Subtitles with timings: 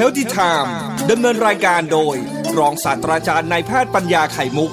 [0.00, 0.70] Healthy Time
[1.10, 2.16] ดำเนินรายการโดย
[2.58, 4.70] รองศาสตราจารย์นายแพทย์ปัญญาไข่มุก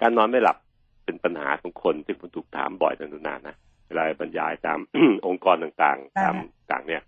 [0.00, 0.56] การนอนไม่หลับ
[1.04, 3.56] เป็นปัญหาของคนที่ผมถูกถามบ่อยนานๆนะ
[3.88, 4.78] เวลาบรรยายตาม
[5.26, 6.34] องค์กรต่างๆ ตาม
[6.70, 7.02] ต่างเนี่ย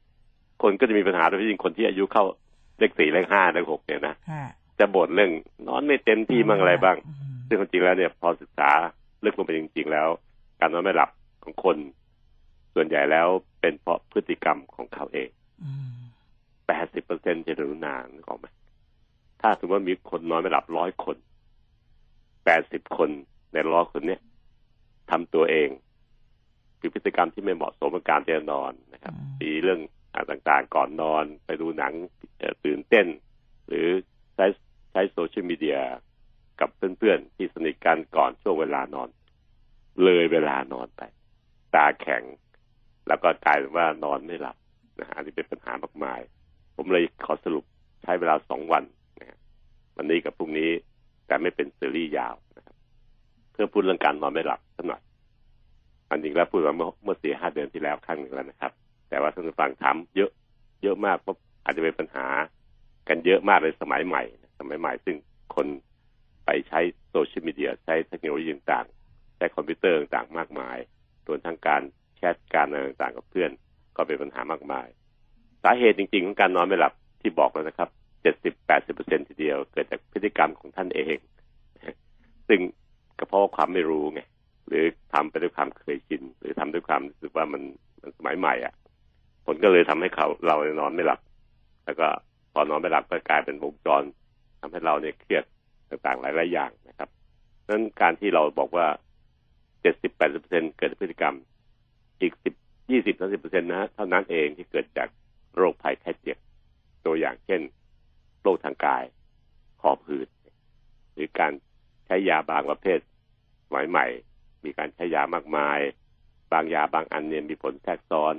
[0.62, 2.25] คนก็จะมีปัญหาโดยเฉพาะยิ่งคนที่อายุเข้า
[2.79, 4.45] เลขสี่เลขห้าเลขหกเนี่ยนะค่ะ
[4.79, 5.32] จะบ่นเรื่อง
[5.68, 8.70] นอนไม่เต็มที่บ้างอะไรบ้างอืมซึ่งความจริงแล้วเนี่ย พอศึกษา
[9.25, 10.09] ลึกลงไปจริง ๆ แล้ว
[10.61, 11.11] การนอนไม่หลับ
[11.45, 11.77] ของคน
[12.75, 13.29] ส่วนใหญ่แล้ว
[13.64, 15.31] เป็นเพราะพฤติกรรมของเขาเอง
[15.63, 15.95] อืม
[16.67, 18.46] แปดสิบเปอร์เซ็นจะรู้นานนึกออกไหม
[19.41, 21.17] ถ้าสมมติว่ามีคนนอนไม่หลับร้อยคน
[22.45, 23.11] แปดสิบคน
[23.53, 24.21] ในร้อยคนเนี้ย
[25.11, 25.69] ทำตัวเอง
[26.79, 29.81] คือพฤติกรรมที่ไม่เหมาะสมกับการจะนอนนะครับมีเรื่อง
[30.13, 31.93] อ่าต่างๆก่อนนอนไปดูหนัง
[32.39, 33.06] เอ่อตื่นเต้น
[33.69, 33.86] หรือ
[34.34, 34.47] ใช้
[34.92, 35.78] ใช้โซเชียลมีเดีย
[36.61, 39.08] กับเพื่อนๆ ที่สนิทกันก่อนช่วงเวลานอน
[40.05, 41.03] เลยเวลานอนไป
[41.75, 42.22] ตาแข็ง
[43.08, 44.56] แล้วก็กลายเป็นว่านอนไม่หลับ
[45.00, 46.20] นะฮะอันนี้เป็นปัญหามากมาย
[46.77, 47.64] ผมเลยขอสรุป
[48.02, 48.84] ใช้เวลาสองวัน
[49.20, 49.38] นะฮะ
[49.97, 50.70] วันนี้กับพรุ่งนี้
[51.27, 52.77] แต่ไม่เป็นซีรีส์ยาวนะครับ
[53.52, 55.02] เพื่อพูดเรื่องการนอนไม่หลับสักหน่อย
[56.08, 58.72] อันจริงแล้วพูดมาเมื่อเมื่อสี่ห้าเดือนที่แล้วครั้งหนึ่งแล้วนะครับ
[59.08, 60.30] แต่ว่าท่านผู้ฟังถามเยอะ
[60.82, 62.27] เยอะมากเพราะอาจจะเป็นปัญหา
[63.08, 64.22] กันเยอะมากในสมัยใหม่
[64.58, 65.16] สมัยใหม่ ซึ่ง
[65.55, 65.66] คน
[66.44, 70.78] ไปใช้โซเชียลมีเดียใช้เทคโนโลยีต่างๆใช้คอมพิวเตอร์ต่างๆมากมาย
[71.27, 71.82] รวมทั้งการ
[72.33, 73.50] ทการอะไรต่างๆกับเพื่อน
[73.97, 74.86] ก็เป็นปัญหามากมาย
[75.62, 77.89] สาเหตุจริงๆของการนอนไม่หลับที่บอกแล้วนะครับ
[78.22, 81.16] เจ็ดสิบแปดสิบเปอร์เซ็นต์ทีเดียวเกิดจากพฤติกรรมของท่านเอง
[82.48, 82.61] ซึ่ง
[83.19, 84.20] ก็เพราะความไม่รู้ไง
[84.69, 87.62] หรือทำไปด้วยความเคยชินหรือทำด้วยความรู้สึกว่ามัน
[88.00, 88.75] มันสมัยใหม่อะ
[89.47, 91.20] ผลก็เลยทำให้เขาเรานอนไม่หลับ
[91.84, 92.06] แล้วก็
[92.53, 94.03] พอนอนไม่หลับก็กลายเป็นวงจร
[94.61, 95.44] ทำให้เราเนี่ยเครียด
[95.88, 97.09] ต่างๆหลายๆอย่างนะครับ
[97.69, 98.86] นั้นการที่เราบอกว่า
[99.81, 101.34] เจ็ดสิบแปดสิบเปอร์เซ็นเกิดจากพฤติกรรม
[102.20, 102.54] อีกสิบ
[102.90, 105.08] ยี่สิบสามสิบเปอร์เซ็นต์นะฮะเท่านั้นเองที่เกิดจาก
[105.56, 106.38] โรคภัยแค่เจ็บ
[107.06, 107.60] ตัวอย่างเช่น
[108.42, 109.04] โรคทางกาย
[109.82, 110.28] หอบหืด
[111.14, 111.53] หรือการ
[112.06, 112.98] ใช้ยาบางประเภท
[113.66, 114.06] สมัยใหม่
[114.64, 115.80] มีการใช้ยามากมาย
[116.53, 118.34] บางยาบางอันเนี่ยมีผลแทรกซ้อน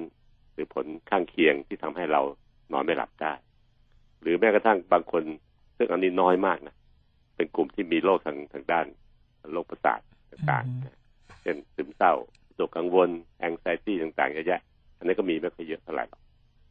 [0.54, 2.22] หรือผลข้างเคียงที่ทำให้เรา
[2.72, 3.34] นอนไม่หลับได้
[4.22, 5.24] หรือแม้กระทั่งบางคน
[5.78, 6.76] ซึ่งอันนี้น้อยมากนะ
[7.36, 8.86] เป็นกลุ่มที่มีโรคทางทางด้าน
[9.54, 10.00] โรคประสาท
[10.32, 10.98] ต่างๆนะ
[11.42, 14.62] เช่นซึมเศร้าวิ ตกกังวลแองไซตี้ต่างๆเยอะแยะ
[14.98, 16.22] อันนี้ก็มีไม่ค่อยเยอะเท่าไหร่หรอก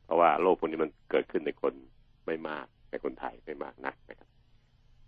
[0.04, 1.74] เพราะว่าโรคพวกนี้มันเกิดขึ้นในคน
[2.26, 4.28] ไม่มากในคนไทยไม่มากนักนะครับ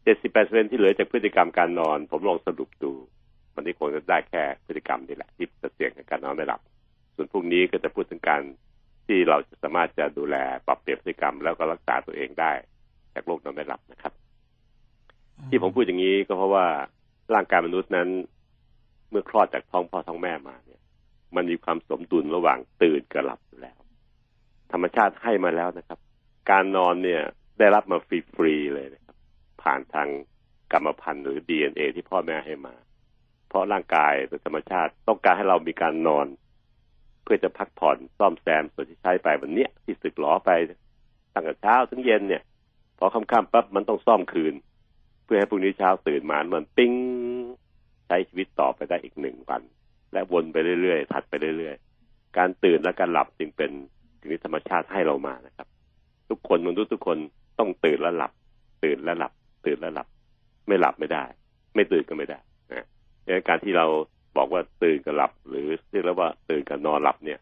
[0.05, 2.93] เจ็ดสิบแปดเปอร์เซ็นที่เหลือจากพฤติกรรมการนอน ผมลองสรุปดู
[3.55, 6.61] วันนี้คงจะได้แค่พฤติกรรมนี่แหละที่จะเสี่ยงในการนอนไม่หลับ
[7.15, 8.43] ส่วนพรุ่งนี้ก็จะพูดถึงการ
[9.07, 10.37] ที่เราจะสามารถจะดูแล
[10.67, 12.53] ปรับเปลี่ยนพฤติกรรมแล้วก็รักษาตัวเองได้
[13.15, 14.13] จากโรคนอนไม่หลับนะครับ
[15.51, 16.67] ที่ผมพูดอย่างนี้ก็เพราะว่า
[17.35, 18.09] ร่างกายมนุษย์นั้น
[19.11, 20.57] เมื่อคลอดจากท้องพ่อท้องแม่มา
[21.37, 23.79] มันมีความสมดุลระหว่างตื่นกับหลับอยู่แล้ว
[24.73, 25.99] ธรรมชาติให้มาแล้วนะครับ
[26.51, 27.23] การนอนเนี่ย
[27.59, 29.17] ได้รับมาฟรีๆเลยนะครับ
[29.63, 30.09] ผ่านทาง
[30.73, 32.75] กรรมพันธุ์หรือ DNA ที่พ่อแม่ให้มา
[33.49, 36.27] เพราะร่างกายโดยธรรมชาติต้องการให้เรามีการนอน
[37.23, 40.51] เพื่อจะพักผ่อนซ่อมแซมส่วนที่ใช้ไปวันเนี้ยที่สึกหลอไป
[41.35, 42.43] ตั้งแต่เช้าถึงเย็นเนี่ย
[42.99, 44.55] พอค่ำๆปั๊บมันต้องซ่อมคืน
[45.25, 46.93] เพื่อให้พรุ่งนี้เช้าตื่นมามันปิ้ง
[48.07, 49.63] ใช้ชีวิตต่อไปได้อีกหนึ่งวัน
[50.17, 53.71] และวนไปเรื่อยๆถัดไปเรื่อยๆ การตื่นและการหลับจึงเป็น
[54.19, 55.69] สิ่งที่ธรรมชาติให้เรามานะครับ
[56.29, 57.19] ทุกคนมนุษย์ทุกคน
[57.59, 58.33] ต้องตื่นและหลับ
[58.85, 59.33] ตื่นและหลับ
[59.67, 60.07] ตื่นและหลับ
[60.69, 61.25] ไม่หลับไม่ได้
[61.75, 62.39] ไม่ตื่นก็ไม่ได้
[62.73, 62.87] นะ
[63.25, 63.87] ดังนั้นการที่เรา
[64.37, 67.39] บอกว่าตื่นกับหลับ หรือเรียกแล้วว่าตื่นกับนอนหลับเนี่ย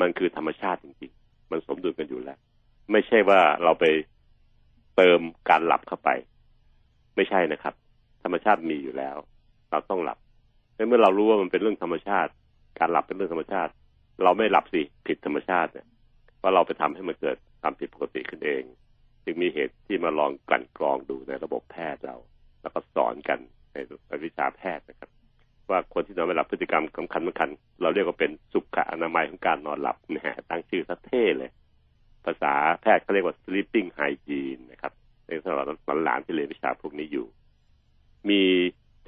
[0.00, 2.38] มันคือธรรมชาติจริงๆ มันสมดุลกันอยู่แล้ว
[2.92, 3.84] ไม่ใช่ว่าเราไป
[4.96, 6.10] เติมการหลับเข้าไป
[7.16, 7.74] ไม่ใช่นะครับ
[8.22, 9.16] ธรรมชาติมีอยู่แล้ว
[9.70, 10.18] เราต้องหลับ
[10.74, 12.30] เมื่อเรารู้ว่ามันเป็นเรื่องธรรมชาติ
[12.78, 13.72] การหลับเป็นเรื่องธรรมชาติ
[14.24, 15.86] เราไม่หลับสิผิดธรรมชาติเนี่ย
[16.42, 18.62] ว่าเราไปทำให้มันเกิดความผิดปกติขึ้นเอง
[19.24, 22.16] จึงมีเหตุที่มาลองกลั่นกรองดูในระบบแพทย์เรา
[22.62, 23.38] แล้วก็สอนกัน
[23.72, 23.76] ใน
[24.24, 25.10] วิชาแพทย์นะครับ
[25.70, 27.50] ว่าคนที่นอนไม่หลับพฤติกรรมสำคัญสำคัญ
[27.82, 31.50] เราเรียกว่าเป็นสุขอนามัยของการนอนหลับนะฮะตั้งชื่อซะเท่เลย
[32.24, 32.52] ภาษา
[32.82, 34.92] แพทย์เขาเรียกว่า sleeping hygiene นะครับ
[35.26, 35.66] ในสำหรับ
[36.04, 37.26] หลานที่เรียนวิชาพวกนี้อยู่
[38.30, 38.42] มี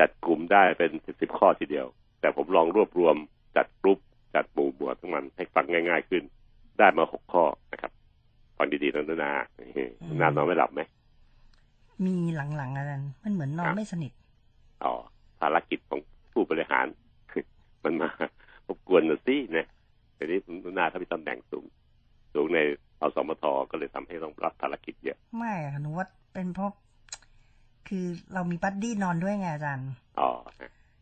[0.00, 1.86] จัดกลุ่มได้เป็นสิบข้อทีเดียว
[2.20, 3.16] แต่ผมลองรวบรวม
[3.56, 3.98] จัดกลุ่ม
[4.34, 6.22] จัดหมู่หมวดทั้งมันให้ฟังง่าย ๆ ขึ้น
[6.78, 7.92] ได้มาหกข้อนะครับ
[8.56, 9.32] ฟังดีๆนะนา
[10.20, 10.80] นานอนไม่หลับไหม
[12.06, 14.12] มีหลังๆอาจารย์มันเหมือนนอนไม่สนิท
[14.84, 14.94] อ๋อ
[15.40, 16.00] ภารกิจของ
[16.32, 16.86] ผู้บริหาร
[17.84, 18.08] มันมา
[18.66, 19.66] รบกวนนะสินะ
[20.16, 20.38] ทีนี้
[20.78, 21.64] นาถ้ามีตำแหน่งสูง
[22.34, 22.58] สูงใน
[23.00, 26.70] อสมทก็เลยทำให้ต้องรับภารกิจเยอะ ไม่อะหนูว่าเป็นเพราะ
[27.88, 28.04] คือ
[28.34, 29.90] เรามีบัดดี้นอนด้วยไงอาจารย์
[30.20, 30.30] อ๋อ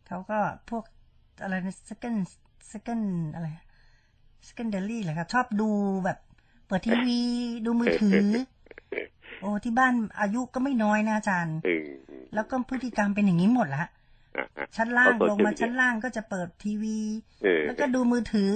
[0.06, 0.38] เขาก็
[0.70, 0.84] พวก
[1.42, 2.18] อะไรนะ second
[2.72, 3.46] second อะไร
[4.48, 5.70] สแกนเดลี่เหรอครับ ชอบดู
[6.04, 6.18] แบบ
[6.66, 7.20] เปิดทีวี
[7.66, 8.28] ดูมือถือ
[9.40, 11.86] โอ้ที่บ้านอายุก็ไม่น้อยนะอาจารย์อืม
[12.34, 13.84] แล้วก็พฤติกรรมเป็นอย่างนี้หมดละ
[14.36, 16.98] อะอะชั้นล่างเอาลงมา social ชั้นล่างก็จะเปิดทีวี
[17.42, 18.52] เออแล้วก็ดูมือถือ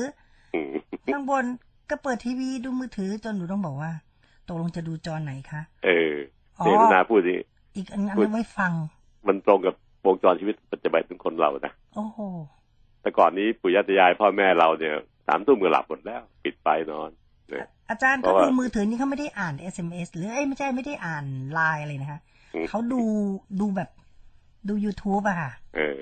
[0.54, 0.74] อืม
[1.12, 1.44] ข้างบน
[1.90, 3.92] ก็เปิดทีวีดูมือถือจนหนูต้องบอกว่า
[4.48, 6.14] ตกลงจะดูจอไหนคะ เออ
[6.58, 7.40] อ๋อเจตนาพูดนี่
[7.76, 8.72] อีกอันอันพูดนั้นไว้ฟัง
[9.26, 9.74] มันตรงกับ
[10.06, 12.18] วงจรชีวิตปัจจุบันของคนเรานะโอ้โห
[13.02, 14.94] แต่ก่อนนี้ปู่ย่าตายายพ่อแม่เราเนี่ย
[15.26, 17.10] สามทุ่มก็หลับหมดแล้ว ปิดไฟนอน
[17.50, 22.20] เนี่ยอาจารย์เพก็ราะว่าดูมือถือนี่เขาไม่ได้อ่าน SMS หรือเอ้ยไม่ใช่ไม่ได้อ่านไลน์อะไรนะคะ
[22.54, 23.02] อืมเขาดู
[23.60, 23.90] ดูแบบ
[24.68, 26.00] ดู YouTube อะค่ะเออ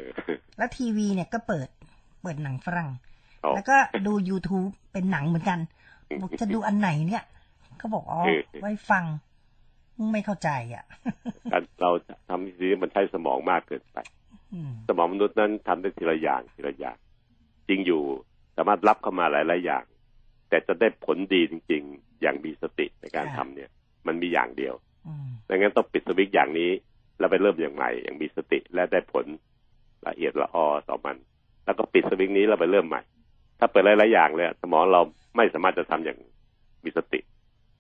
[0.59, 1.69] แล้วทีวีเนี่ยก็เปิด
[2.23, 2.91] เปิดหนังฝรั่ง
[3.45, 3.77] อ๋อแล้วก็
[4.07, 5.59] ดู YouTube เป็นหนังเหมือนกัน
[6.23, 7.25] บอกจะดูอันไหนเนี่ย
[7.79, 9.05] เขาบอกอ๋อเออไว้ฟัง
[10.13, 11.34] ไม่เข้าใจอะการ
[11.81, 11.91] เรา
[12.29, 13.99] ทำสิ่งนี้มันใช้สมองมากเกินไป
[14.55, 16.97] อืมสมองมนุษย์นั้นทำได้ทีละอย่างทีละอย่าง
[17.69, 18.03] จริงอยู่
[18.57, 19.85] สามารถรับเข้ามาหลายๆอย่าง
[20.49, 23.71] แต่จะได้ผลดีจริง ๆ อย่างมีสติในการทำเนี่ย
[24.07, 24.75] มันมีอย่างเดียว
[25.07, 26.71] อืมดังนั้นต้องปิดสวิตช์อย่างนี้
[27.19, 29.27] แล้วไปเริ่มอย่างใหม่อย่างมีสติและได้ผล
[30.07, 31.17] ละเอียดละออต่อมัน
[31.65, 33.03] แล้วก็ปิดสวิตช์นี้แล้วไปเริ่มใหม่
[33.59, 35.03] ถ้าเปิดหลายๆอย่างเลยสมองเรา
[35.37, 36.19] ไม่สามารถจะทำอย่าง
[36.85, 37.21] มีสติ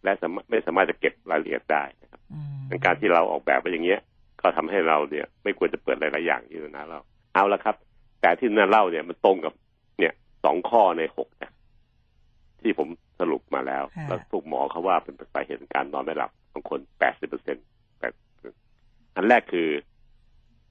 [0.05, 1.82] และสามารถไม่สามารถจะเก็บรายละเอียดได้
[2.32, 4.00] นะครับอืมในการที่เราออกแบบไปอย่างเงี้ย
[4.40, 7.00] ก็ทำให้เราเนี่ย ไม่ควรจะเปิดหลายๆอย่างที่นาเล่า
[7.34, 7.76] เอาละครับ
[8.20, 9.54] แต่ที่นาเล่าเนี่ยมันตรงกับ
[9.98, 10.12] เนี่ย
[10.44, 11.50] สองข้อในหกนะ
[12.60, 12.88] ที่ผม
[13.20, 17.64] สรุปมาแล้ว แล้วพวกหมอเขาว่าเป็นสาเหตุของการนอนไม่หลับบางคนแปดสิบเปอร์เซ็นต์
[17.98, 18.12] แปด
[19.14, 19.68] อันแรกคือ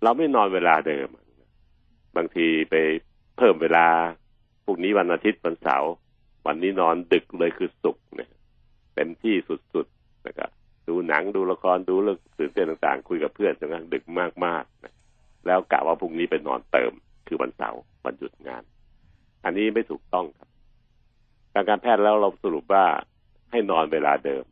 [0.04, 1.08] เราไม่นอนเวลาเดิม
[2.16, 2.76] บางทีไป
[3.38, 3.86] เพิ่มเวลา
[4.66, 5.92] พรุ่งนี้วันอาทิตย์วันเสาร์
[6.46, 8.32] วันนี้นอนดึกเลยคือศุกร์เนี่ย
[8.96, 9.36] เต็มที่
[9.74, 10.50] สุดๆนะครับ
[10.88, 14.04] ดูหนังดูละครดูเรื่องตื่นเต้นต่างๆ คุยกับเพื่อนจนกระทั่งดึก
[14.46, 14.94] มากๆนะ
[15.48, 16.92] แล้วกะว่าพรุ่งนี้ไปนอนเติม
[17.28, 18.64] คือวันเสาร์วันหยุดงาน
[19.46, 20.50] อันนี้ไม่ถูกต้องครับ
[21.54, 22.86] ทางการแพทย์แล้วเราสรุปว่า
[23.52, 24.46] ให้นอนเวลาเดิม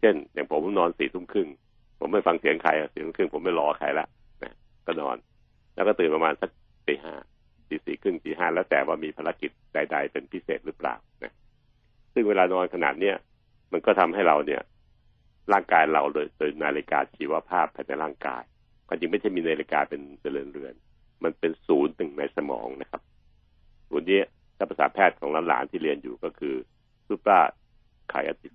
[0.00, 1.48] เช่น อย่างผมนอนสี่ทุ่มครึ่ง
[1.98, 4.06] ผมไม่ฟังเสียงใครสี่ทุ่มครึ่งผมไม่รอใครละ
[4.42, 4.52] นะ
[4.86, 5.16] ก็นอน
[5.74, 6.50] แล้วก็ตื่นประมาณสัก
[6.86, 7.14] ตีห้า
[7.68, 11.32] ตีสี่ครึ่งตีห้าแล้วแต่ว่ามีภารกิจใด ๆ เป็นพิเศษหรือเปล่านะ
[12.12, 13.16] ซึ่งเวลานอนขนาดเนี้ย
[13.72, 14.62] มันก็ทำให้เราเนี่ย
[15.52, 18.42] ร่างกายเราโดยโดยนาฬิกาชีวภาพภายในร่างกาย
[18.86, 20.00] ความจริงไม่ใช่มีนาฬิกาเป็น
[20.32, 20.74] เรือนเรือน
[21.24, 23.02] มันเป็นศูนย์หนึ่งในสมองนะครับ
[23.88, 24.20] ศูนย์นี้
[24.56, 26.54] ถ้าภาษาแพทย์ของหลานๆที่เรียนอยู่ก็คือ
[27.06, 27.40] ซูปรา
[28.08, 28.54] ไคอาติก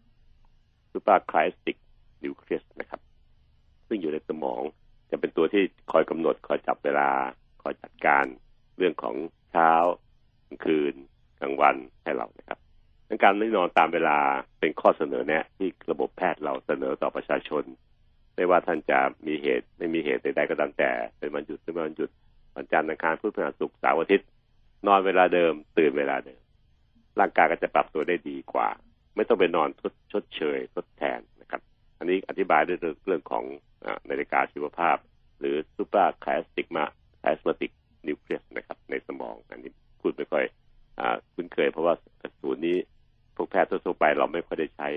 [0.91, 1.77] ซูปราไคสติก
[2.23, 3.01] นิวเคลียสนะครับ
[3.87, 4.61] ซึ่งอยู่ในสมอง
[5.11, 7.09] จะเป็นตัวที่คอยกำหนดคอยจับเวลา
[7.61, 8.25] คอยจัดการ
[8.77, 9.15] เรื่องของ
[9.51, 9.71] เช้า
[10.47, 10.93] กลางคืน
[11.39, 12.59] กลางวันให้เรานะครับ
[13.09, 14.17] ดังการไม่นอนตามเวลา
[14.59, 17.63] เป็นข้อเสนอแนะที่ระบบแพทย์เราเสนอต่อประชาชน
[18.35, 22.09] ไม่ว่าท่านจะมีเหตุไม่มีเหตุใดๆก็ตามแต่ เป็นวันหยุดหรือไม่วันหยุด
[22.55, 24.27] วันจันทร์อังคารพุธพฤหัสศุกร์เสาร์อาทิตย์
[24.87, 26.41] นอนเวลาเดิม ตื่นเวลาเดิม
[27.19, 28.69] ร่างกายก็จะปรับตัวได้ดีกว่า
[29.15, 31.61] ไม่ต้องไปนอนทดชดเชยทดแทนนะครับ
[31.99, 33.43] อันนี้อธิบายด้วยเรื่องของ
[34.09, 34.97] นาฬิกาชีวภาพ
[35.39, 36.85] หรือซูเปอร์แคลสติกมา
[37.19, 37.71] แคลสมาติก
[38.07, 39.71] นิวเคลียสนะครับ ในสมองอันนี้
[40.01, 40.45] พูดไม่ค่อย
[40.99, 41.01] อ
[41.33, 41.95] คุ้นเคยเพราะว่า
[42.41, 42.77] ศูนย์นี้
[43.37, 44.87] พวกแพทย์ทั่วๆไปเราไม่ค่อยได้ใช้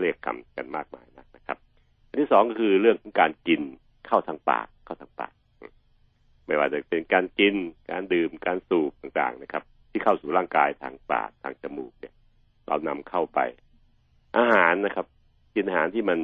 [0.00, 1.58] เรียกคำกันมากมายนักนะครับ
[2.08, 3.60] อันที่สองก็คือเรื่องของการกิน
[4.06, 5.32] เข้าทางปากเข้าทางปาก
[6.46, 7.54] ไม่ว่าจะเป็นการกิน
[7.90, 12.14] การดื่มการสูบต่างๆนะครับ ที่เข้าสู่ร่างกายทางปากทางจมูกเนี่ย
[12.68, 13.40] เรานำเข้าไป
[14.36, 15.06] อาหารนะครับ
[15.54, 16.18] กินอาหารที่มัน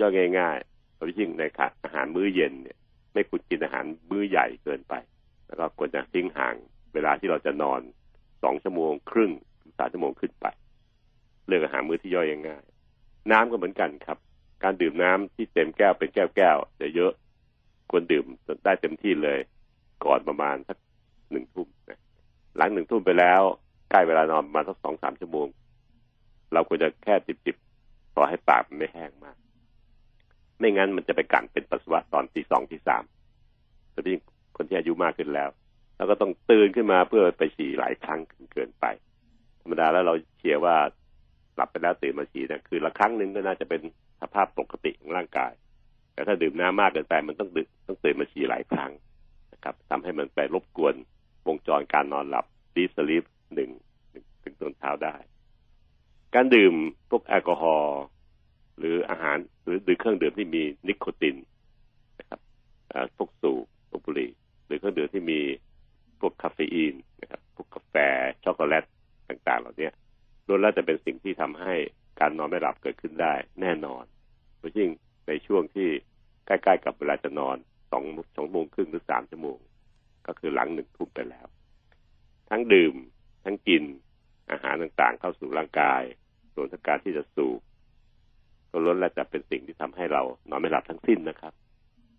[0.00, 2.78] ย่อยง่ายๆโดยยิ่งในค่ะอาหารมื้อเย็นเนี่ย
[3.12, 4.94] ไม่ควรกินอาหารมื้อใหญ่เกินไป
[5.46, 6.54] แล้วก็ควรจะทิ้งห่าง
[6.94, 7.80] เวลาที่เราจะนอน
[8.42, 9.32] สองชั่วโมงครึ่ง
[9.80, 10.46] สามชั่วโมงขึ้นไป
[11.46, 12.64] เลือกอาหารมื้อที่ย่อยง่าย
[13.30, 14.18] น้ำก็เหมือนกันครับ
[14.62, 17.12] การดื่มน้ำที่เต็มแก้วเป็นแก้วแก้วจะเยอะ
[17.90, 18.24] ควรดื่ม
[18.64, 19.38] ได้เต็มที่เลย
[20.04, 20.78] ก่อนประมาณสัก
[21.30, 22.00] หนึ่งทุ่มนะ
[22.56, 23.42] หลังหนึ่งทุ่มไปแล้ว
[23.90, 25.48] ใกล้เวลานอนประมาณสักสองสามชั่วโมง
[26.52, 29.36] เราควรจะแค่จิบๆพอให้ปากมันไม่แห้งมาก
[30.58, 33.02] ไม่งั้นมันจะไปกันเป็นปัสสาวะตอนที่สองที่สาม
[33.92, 34.16] แต่ที่
[34.56, 35.50] คนที่อายุมากขึ้นแล้ว
[35.96, 38.20] แล้วก็ต้องตื่นขึ้นมาเพื่อไปฉี่หลายครั้ง
[38.54, 38.86] เกินไป
[39.60, 40.76] ธรรมดาแล้วเราเชียร์ว่า
[41.56, 43.80] หลับไปแล้วตื่นมาฉี่นะคือละครั้งหนึ่งก็น่าจะเป็น
[44.20, 45.52] สภาพปกติของร่างกาย
[46.12, 48.92] แต่ถ้าดื่มน้ำมากเกินไปมันต้องดึกต้องตื่นมาฉี่หลายครั้ง
[49.52, 50.94] นะครับทำให้มันไปรบกวน
[51.46, 53.24] วงจรการนอนหลับดีสลีป
[53.54, 53.70] หนึ่ง
[54.42, 55.14] ถึงตอนเช้าได้
[56.34, 56.74] การดื่ม
[57.10, 58.00] พวกแอลกอฮอล์
[58.78, 61.36] หรืออาหารหรือดื่มเครื่องดื่มที่มีนิโคติน
[62.18, 62.40] นะครับ
[63.16, 64.30] พวกสูบพวกบุหรี่
[64.66, 65.40] หรือเครื่องดื่มที่มี
[66.20, 67.94] พวกคาเฟอีนนะครับพวกกาแฟ
[68.44, 68.84] ช็อกโกแลต
[69.30, 69.90] ต่าง ๆ เหล่านี้
[70.46, 71.74] ล้วนแล้วจะเป็นสิ่งที่ทำให้
[72.20, 74.04] การนอนไม่หลับเกิดขึ้นได้ แน่นอน
[74.58, 74.90] โดยยิ่ง
[75.28, 75.88] ในช่วงที่
[76.46, 77.56] ใกล้ๆกับเวลาจะนอน
[77.90, 78.04] สอง
[78.36, 79.58] สองโมงครึ่งหรือสามชั่วโมง
[80.26, 81.46] ก็คือหลังหนึ่งทุ่มไปแล้ว
[82.50, 82.94] ทั้งดื่ม
[83.44, 83.84] ทั้งกิน
[84.50, 86.02] อาหารต่างๆ เข้าสู่ร่างกาย
[86.54, 87.60] ส่วนทางการที่จะสูบ
[88.70, 91.54] ก็ล้วนแล้วจะเป็นสิ่งที่ทำให้เรานอนไม่หลับทั้งสิ้นนะครับ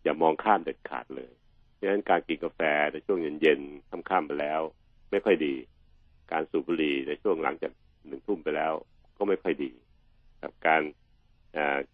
[0.04, 1.32] อย่ามองข้ามเด็ดขาดเลย
[1.80, 4.62] ดังนั้นการกินกาแฟในช่วงเย็นๆค่ำๆไปแล้ว
[5.12, 5.56] ไม่ค่อยดี
[6.32, 7.72] การสูบบุหรี่ในช่วงหลังจาก
[8.08, 8.74] หนึ่งทุ่มไปแล้ว
[9.18, 9.72] ก็ไม่ค่อยดี
[10.42, 10.82] กับการ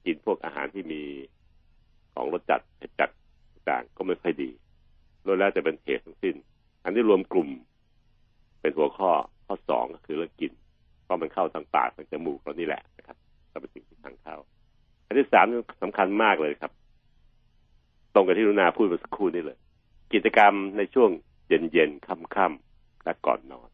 [0.05, 1.01] กินพวกอาหารที่มี
[2.13, 3.09] ของรสจัดเผ็ดจัด
[3.69, 4.49] ต่างก็ไม่ค่อยดี
[5.25, 6.35] ล้วนแล้วจะเป็นเหตุทั้งสิ้น
[6.83, 7.49] อันนี้รวมกลุ่ม
[8.61, 9.11] เป็นหัวข้อ
[9.45, 10.51] ข้อสองก็คือเรื่องกิน
[11.03, 13.17] เพราะมันเข้าทางปากทางจมูกเรานี่แหละนะครับ
[13.51, 14.35] ก็เป็นสิ่งที่ทางเข้า
[15.07, 15.45] อันที่สาม
[15.83, 16.71] สำคัญมากเลยครับ
[18.13, 19.57] ตรงกับที่รุนาพูดเมื่อสักครู่นี้เลย
[20.13, 21.09] กิจกรรมในช่วง
[21.47, 23.69] เย็นเย็นค่ำๆและก่อนนอน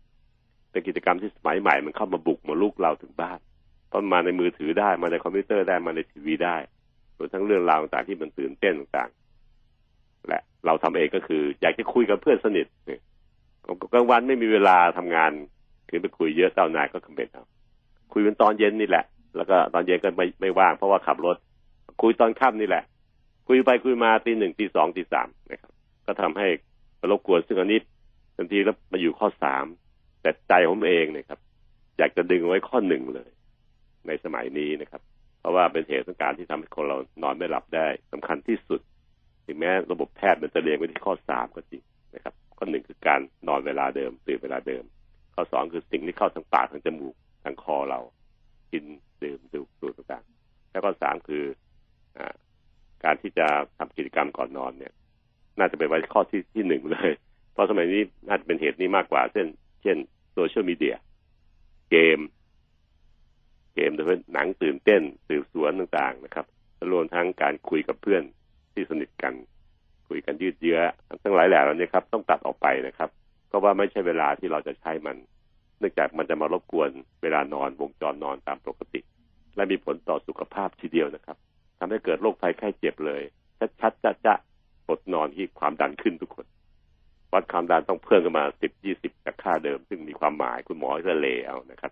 [0.74, 3.40] เป็นกิจกรรมที่สมัยใหม่มันเข้ามาบุกมาลุกเราถึงบ้าน
[3.94, 6.58] ต้นมาในมือถือได้มาในคอมพิวเตอร์ได้มาในทีวีได้
[7.18, 13.02] รวมทั้งเรื่องราวต่างๆที่มันตื่นเต้นต่างๆ และเราทำเองก็คือ อยากจะคุยกับเพื่อนสนิทเนี่ย
[13.94, 15.32] กลางวันไม่มีเวลาทำงาน
[15.90, 17.46] คือไปคุยเยอะเจ้านายก็คอมเมนต์เอา
[18.14, 21.38] คุยเป็นตอนเย็นนี่แหละ แล้วก็ตอนเย็นก็ไม่ไม่ว่างเพราะว่าขับรถ
[22.02, 22.84] คุยตอนค่ำนี่แหละ
[23.48, 25.72] คุยไปคุยมาตีหนึ่งตีสองตีสามนะครับ
[26.06, 26.48] ก็ทำให้
[27.12, 27.80] รบกวนซึ่งอันนี้
[28.36, 29.66] ทันทีแล้วมาอยู่ข้อสาม
[30.24, 31.40] แต่ใจผมเองเนี่ยครับ
[31.98, 33.30] อยากจะดึงไว้ข้อหนึ่งเลย
[34.08, 35.02] ในสมัยนี้นะครับ
[35.40, 38.82] เพราะว่าเป็นเหตุสังการที่ทำให้คนเรานอนไม่หลับได้สำคัญที่สุด
[39.46, 41.84] ถึงแม้ระบบแพทย์มันจะเรียงไว้ที่ข้อสามก็จริง
[42.16, 44.84] นะครับ ข้อหนึ่งคือการนอนเวลาเดิมตื่นเวลาเดิม
[45.34, 48.00] ข้อสองคือสิ่งที่เข้าทางปากทางจมูกทางคอเรา
[48.72, 48.84] กิน
[49.24, 51.44] ดื่มดูดสูดต่างๆ แล้วก็สามคือ
[52.18, 52.20] อ
[53.04, 54.94] การที่จะทำกิจกรรมก่อนนอนเนี่ย
[55.60, 57.12] น่าจะเป็นไว้ข้อที่ที่หนึ่งเลย
[57.54, 59.48] เพราะสมัยนี้น่าจะเป็นเหตุนี้มากกว่า เช่น
[59.84, 59.98] เช่น
[60.34, 60.96] โซเชียลมีเดีย
[61.92, 62.20] เกม
[63.76, 66.46] เกมโดยเฉพาะหนังตื่นเต้นสืบสวนต่างๆนะครับ
[66.92, 68.24] รวมทั้งการคุยกับเพื่อน
[68.74, 69.34] ที่สนิทกัน
[70.10, 70.80] คุยกันยืดเยื้อ
[71.24, 73.10] ทั้งหลายแหล่เหล่านี้ครับ ต้องตัดออกไปนะครับ
[73.48, 75.18] เพราะว่าไม่ใช่เวลาที่เราจะใช้มัน
[75.80, 76.90] เนื่องจากมันจะมารบกวน
[77.22, 79.02] เวลานอนวงจรนอนตามปกติ
[79.56, 81.38] และมีผลต่อสุขภาพทีเดียวนะครับ
[81.80, 83.22] ทำให้เกิดโรคภัยไข้เจ็บเลย
[83.82, 84.36] ชัดๆจะจะ
[84.88, 86.46] ปดนอนที่ความดันขึ้นทุกคน
[87.34, 91.92] วัดความดันต้องเพิ่มขึ้นมาสิบยี่สิบจากค่าเดิม ซึ่งมีความหมายคุณหมอจะเลเอานะครับ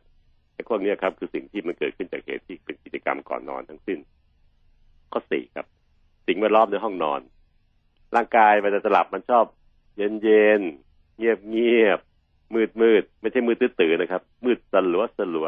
[0.53, 4.00] ไอ้พวกนี้ครับคือสิ่งที่มันเกิดขึ้นจากเหตุที่เป็นกิจกรรมก่อนนอนทั้งสิ้น
[5.12, 5.65] ข้อสี่ครับ
[6.27, 7.21] สิ่งแวดล้อมในห้องนอน
[8.15, 9.45] ร่างกายมันจะหลับมันชอบ
[9.98, 10.62] เย็นเย็น
[11.17, 12.00] เงียบเงียบ
[12.53, 15.48] มืดมืดไม่ใช่มืดตื้อนะครับ มืดสลัวสลัว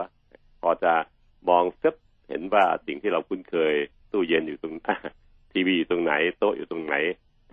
[0.61, 0.93] พอจะ
[1.49, 1.95] มองเซบ
[2.29, 3.73] เห็นว่าสิ่งที่เราคุ้นเคย
[4.11, 4.75] ตู้เย็นอยู่ตรง
[5.51, 6.95] ทีวีอยู่ตรงไหน โต๊ะอยู่ตรงไหน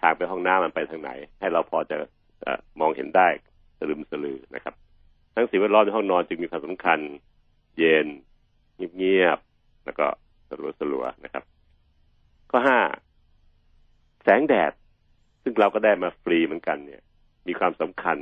[0.00, 1.96] ทางไปห้องน้ำมันไปทางไหน ให้เราพอจะ
[2.80, 3.28] มองเห็นได้
[3.78, 4.74] สลืมสลือนะครับ
[5.34, 6.98] ทั้งสิ่งแวดล้อมในห้องนอนจึงมีความสำคัญ
[7.78, 8.06] เย็น
[8.96, 10.06] เงียบๆแล้วก็
[10.48, 11.44] สลัวสลัวนะครับ
[12.50, 12.78] ข้อห้า
[14.22, 14.72] แสงแดด
[15.42, 17.02] ซึ่งเราก็ได้มาฟรีเหมือนกันเนี่ย
[17.46, 18.16] มีความสำคัญ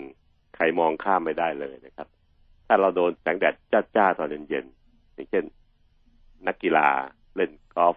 [0.56, 2.08] ใครมองข้ามไม่ได้เลยนะครับ
[2.66, 3.54] ถ้าเราโดนแสงแดด
[3.96, 5.44] จ้าๆตอนเย็นๆอย่างเช่น
[6.46, 6.88] นักกีฬา
[7.36, 7.96] เล่นกอล์ฟ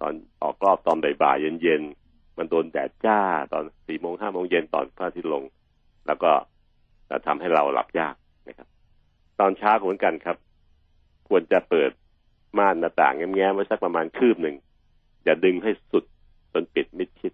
[0.00, 2.05] ตอนออกรอบตอนบ่ายๆเย็นๆ
[2.38, 3.20] มันโดนแดดจ้า
[3.52, 5.42] ตอนสี่โมงห้าโมงเย็นตอนพระอาทิตย์ลง
[6.06, 6.32] แล้วก็
[7.10, 8.14] จะทำให้เราหลับยาก
[8.48, 8.68] นะครับ
[9.40, 10.36] ตอนเช้าเหมือนกันครับ
[11.28, 11.90] ควรจะเปิด
[12.58, 14.56] ม่านหน้าต่างแง้มไว้สักประมาณคืบหนึ่ง
[15.24, 16.04] อย่าดึงให้สุด
[16.52, 17.32] จนปิดมิดชิด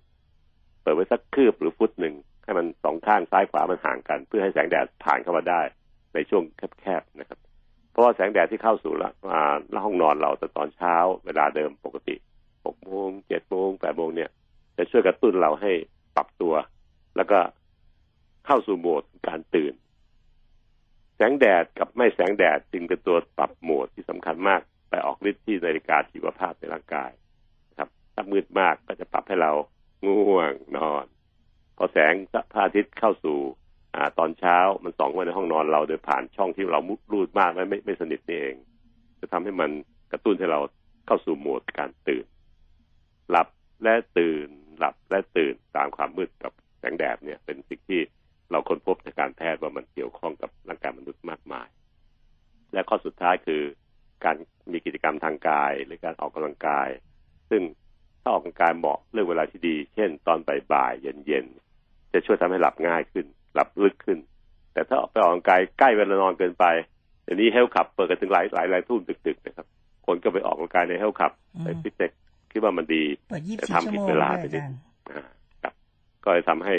[0.82, 5.60] เปิดไว้สักคืบหรือฟุตหนึ่งให้มันสองข้างซ้ายขวามันห่างกัน เพื่อให้แสงแดดผ่านเข้ามาได้
[6.14, 6.42] ในช่วง
[6.80, 7.38] แคบๆนะครับ
[7.90, 9.40] เพราะว่าแสงแดดที่เข้าสู่ละมา
[9.84, 10.94] ห้องนอนเราแต่ตอนเช้า
[11.24, 12.14] เวลาเดิมปกติ
[12.64, 14.30] หกโมงเจ็ดโมงแปดโมงเนี่ย
[14.76, 15.72] จะช่วยกระตุ้นเราให้
[16.16, 16.54] ปรับตัว
[17.16, 17.38] แล้วก็
[18.46, 19.74] เข้าสู่โหมดการตื่น
[21.16, 27.10] แสงแดดกับไม่แสงแดดจึงเป็นตัวปรับโหมดที่สำคัญมากไปออกฤทธิ์ที่นาฬิกาชีวภาพในร่างกาย
[27.78, 29.52] ครับ ถ้ามืดมากก็จะปรับให้เรา
[30.06, 31.04] ง่วงนอน
[31.76, 32.14] พอแสง
[32.52, 33.38] พระอาทิตย์เข้าสู่
[33.94, 38.54] อ่าตอนเช้ามันส่องมาในห้องนอนเราโดยผ่านช่องที่เรามุดรูดมากไม่ไม่ไม่สนิทนี่เอง
[39.20, 39.70] จะทำให้มัน
[40.12, 40.60] กระตุ้นให้เรา
[41.06, 42.26] เข้าสู่โหมดการตื่น
[43.30, 43.48] หลับ
[43.82, 44.48] และตื่น
[44.78, 48.00] หลับและตื่นตามความมืดกับแสงแดดเนี่ย เป็นสิ่งที่
[48.50, 51.68] เราค้นพบในการแพทย์ว่ามันเกี่ยวข้องกับร่างกายมนุษย์มากมาย
[52.72, 53.62] และข้อสุดท้ายคือ
[54.24, 54.36] การ
[54.72, 56.88] มีกิจกรรมทางกาย หรือการออกกำลังกาย
[57.50, 57.62] ซึ่ง
[58.22, 60.38] ถ้าออกกำลังกายเหมาะเรื่องเวลาที่ดี เช่น ตอน
[60.72, 64.18] บ่ายๆเย็นๆจะช่วยทำให้หลับง่ายขึ้น หลับลึกขึ้น
[64.72, 66.64] แต่ถ้าออกไปออกกำลังกายใกล้เวลานอนเกินไป
[67.24, 69.66] เดี๋ยวนี้เฮลขับเปิดกันถึงหลายหลายหลายทุ่มดึกๆนะครับ
[70.06, 71.32] คนก็ไปออกกำลังกายในเฮลขับ
[71.64, 72.12] ในฟิตเนส
[72.52, 74.78] คิดว่ามันดีเปิดยี่สิแต่บสี่ทำชั่วผิดโมงเวลาด้วยไปอานิดจารย์
[75.10, 75.22] อ่า
[75.62, 75.74] ครับ
[76.24, 76.74] ก็เลยทำให้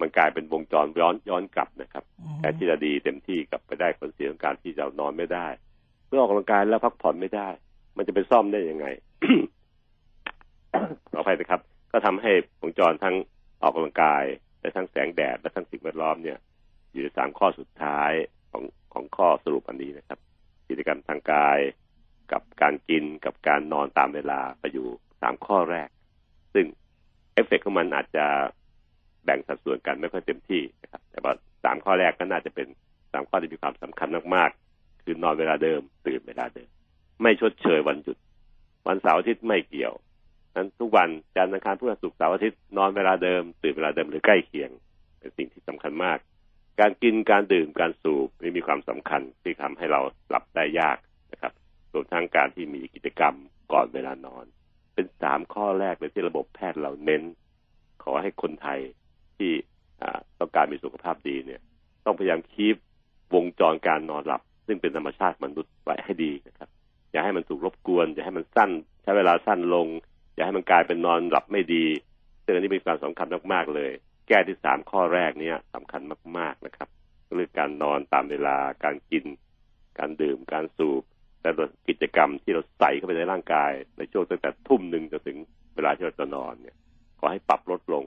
[0.00, 5.46] มันกลายเป็นวงจรย้อนย้อนกลับนะครับอืมแทนที่จะดีเต็มที่กลับไปได้ผลเสียของการที่เรานอนไม่ได้
[6.06, 7.48] เมื่อออกกำลังกายแล้วพักผ่อนไม่ได้
[7.96, 8.86] มันจะไปซ่อมได้ยังไง
[11.12, 11.60] ขออภัยนะครับ
[11.92, 13.16] ก็ทำให้วงจรทั้ง
[13.62, 14.24] ออกกำลังกาย
[14.60, 16.38] และทั้งแสงแดดและทั้งสิ่งแวดล้อมเนี่ย
[16.92, 18.12] อยู่ในสามข้อสุดท้าย
[18.50, 20.18] ของของของข้อสรุปอันนี้นะครับ
[20.68, 21.58] กิจกรรมทางกาย
[22.32, 24.88] กับการกินกับการนอนตามเวลาไปอยู่
[25.22, 25.88] สามข้อแรก
[26.54, 26.66] ซึ่ง
[27.34, 28.26] เอฟเฟกต์ของมันอาจจะ
[29.24, 31.32] แบ่งสัดส่วนกันไม่ค่อยเต็มที่นะครับ แต่ว่า
[31.64, 32.68] สามข้อแรกก็น่าจะเป็น
[33.12, 36.68] สามข้อที่มีความสำคัญมากๆ คือนอนเวลาเดิม ตื่นเวลาเดิม
[37.22, 38.16] ไม่ชดเชยวันหยุด
[38.86, 39.94] วันเสาร์อาทิตย์ไม่เกี่ยว
[40.54, 44.70] นั้นทุกวันจันทร์อังคารพฤหัสศุกร์เสาร์อาทิตย์นอนเวลาเดิม ตื่นเวลาเดิมหรือใกล้เคียง
[45.18, 46.18] เป็นสิ่งที่สำคัญมาก
[46.80, 50.98] การกินการดื่มการสูบนี่มีความสำคัญที่ทำให้เราหลับได้ยาก
[51.32, 51.52] นะครับ
[51.92, 53.34] รวมทั้งการที่มีกิจกรรม
[53.72, 54.44] ก่อนเวลานอน
[54.98, 57.22] เป็นสามข้อแรกเลยที่ระบบแพทย์เราเน้น
[58.02, 58.78] ขอให้คนไทย
[59.36, 59.52] ที่
[60.40, 61.60] ต้องการมีสุขภาพดีเนี่ย
[62.04, 62.76] ต้องพยายามคีบ
[63.34, 66.68] วงจรการนอนหลับ ซึ่งเป็นธรรมชาติมนุษย์ไว้ให้ดีนะครับ
[67.10, 68.70] อย่าให้มันถูกรบกวน อย่าให้มันสั้น
[69.02, 69.86] ใช้เวลาสั้นลง
[70.34, 71.84] อย่าให้มันกลายเป็นนอนหลับไม่ดี
[72.44, 73.90] ซึ่งอันนี้มีความสำคัญมากๆเลย
[74.28, 76.02] แก้ที่สามข้อแรกเนี่ยสำคัญ
[76.38, 76.88] มาก ๆนะครับ
[77.34, 79.24] เรื่องการนอนตามเวลาการกิน
[79.98, 81.02] การดื่มการสูบ
[81.56, 85.38] แต่กิจกรรมที่เราใส่เข้าไปในร่างกาย ในช่วงตั้งแต่ทุ่มหนึ่งจนถึง
[85.74, 86.76] เวลาที่เราจะนอนเนี่ย
[87.18, 88.04] ขอให้ปรับลดลง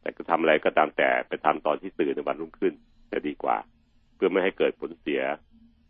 [0.00, 2.74] แต่ก็ทำอะไรก็ตามแต่ไปทำตอนที่ตื่นในวันรุ่งขึ้น
[3.12, 3.56] จะดีกว่า
[4.14, 5.20] เพื่อไม่ให้เกิดผลเสีย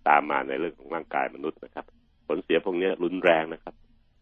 [0.09, 1.87] ตามมาในเรื่องของร่างกายมนุษย์นะครับ
[2.29, 3.75] ผลเสียพวกนี้รุนแรงนะครับ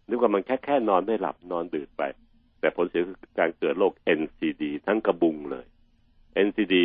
[0.09, 2.03] นึกว่ามันแค่แค่นอนไม่หลับนอนดื่นไป
[2.61, 5.67] แต่ผลเสียคือการเกิดโรค NCD ทั้งกระบุงเลย
[6.47, 6.77] NCD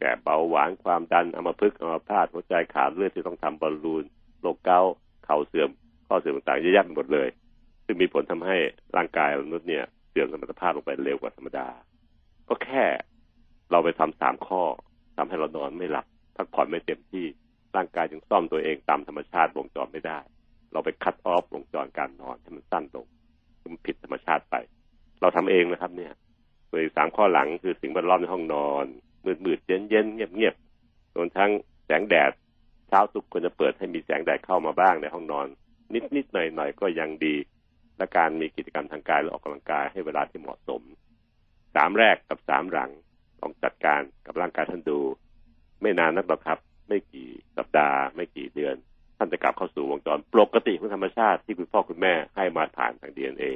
[0.00, 4.04] แก่เบาหวานความดันอัมพฤกษ์อัมพาตหัวใจขาดเลือดที่ต้องทำบอลลูน
[4.44, 4.92] โรคเกาต์
[5.24, 5.70] เข่าเสื่อม
[6.08, 7.28] ข้อเสื่อมต่างๆเยอะแยะไปหมดเลย
[7.84, 8.56] ซึ่งมีผลทำให้
[8.96, 11.68] ร่างกายมนุษย์เนี่ยเสื่อมสมรรถภาพลงไปเร็วกว่าธรรมดา
[12.48, 12.84] ก็แค่
[13.70, 14.62] เราไปทำสามข้อ
[15.16, 17.26] ทำให้เรานอนไม่หลับพักผ่อนไม่เต็มที่
[17.76, 20.18] ร่างกายจึงซ่อมตัวเองตามธรรมชาติวงจรไม่ได้
[20.72, 23.06] เราไปคัดออฟวงจรการนอนให้มันสั้นลง
[23.72, 24.54] มันผิดธรรมชาติไป
[25.20, 26.12] เราทำเองนะครับ เนี่ย
[26.70, 28.86] โดยสามข้อหลังคือสิ่งแวดล้อมในห้องนอน
[29.24, 30.54] มืดมืดเย็นเย็นเงียบเงียบ
[31.16, 31.50] รวมทั้ง
[31.86, 32.30] แสงแดด
[32.88, 35.46] เช้าทุกคนจะเปิดให้มีแสงแดดเข้ามาบ้างในห้องนอน
[35.94, 37.36] นิดนิดหน่อยหน่อยก็ยังดี
[37.98, 40.82] และการมีกิจกรรมทางกายและออกกำลังกายให้เวลาที่เหมาะสม
[41.74, 42.90] สามแรกกับสามหลัง
[43.40, 44.98] ต้องจัดการกับร่างกายท่านดู
[45.80, 48.74] ไม่นานนักหรอกครับ ไม่กี่สัปดาห์ ไม่กี่เดือน
[49.18, 53.46] ท่านจะกลับเข้าสู่วงจรปกติของธรรมชาติที่คุณพ่อคุณแม่ให้มาผ่านทางดีเอ็นเอ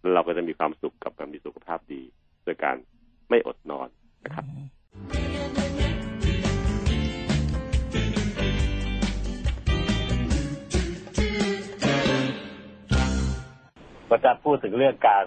[0.00, 2.02] แล้วเราก็จะมีความสุขกับการมีสุขภาพดี
[2.46, 2.76] ด้วยการ
[3.28, 3.88] ไม่อดนอน
[4.24, 5.61] นะครับ
[14.12, 15.24] ก็จะพูดถึงเรื่องการ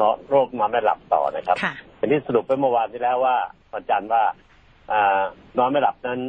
[0.00, 3.36] นอนโรคนอนไม่หลับต่อนะครับค่ะอันนี้สรุปไปเมื่อวานที่แล้วว่า
[3.72, 4.22] อาจารย์ว่า
[4.92, 5.22] อา
[5.58, 6.20] นอนไม่หลับนั้น